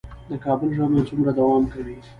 د 0.29 0.31
کابل 0.45 0.69
ژمی 0.77 1.01
څومره 1.09 1.31
دوام 1.39 1.63
کوي؟ 1.73 1.95